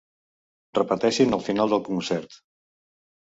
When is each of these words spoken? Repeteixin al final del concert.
Repeteixin 0.77 1.37
al 1.37 1.43
final 1.49 1.73
del 1.75 1.83
concert. 1.91 2.33